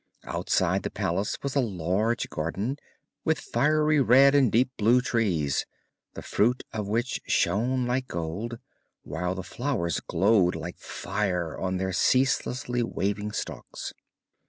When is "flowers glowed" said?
9.43-10.55